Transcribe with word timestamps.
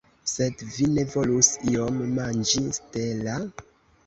Sed 0.29 0.61
vi 0.77 0.87
ne 0.93 1.03
volus 1.15 1.49
iom 1.73 2.01
manĝi, 2.17 2.63
Stella? 2.79 3.39